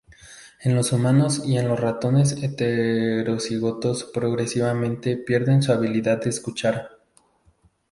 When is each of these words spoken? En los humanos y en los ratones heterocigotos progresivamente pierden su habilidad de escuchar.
En 0.61 0.73
los 0.75 0.93
humanos 0.93 1.43
y 1.45 1.59
en 1.59 1.67
los 1.67 1.79
ratones 1.79 2.31
heterocigotos 2.41 4.03
progresivamente 4.05 5.15
pierden 5.15 5.61
su 5.61 5.73
habilidad 5.73 6.21
de 6.23 6.31
escuchar. 6.31 6.89